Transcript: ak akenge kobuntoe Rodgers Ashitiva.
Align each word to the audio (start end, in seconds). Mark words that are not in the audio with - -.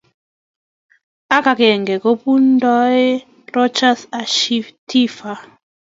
ak 1.35 1.45
akenge 1.51 1.95
kobuntoe 2.03 3.05
Rodgers 3.55 4.01
Ashitiva. 4.21 5.31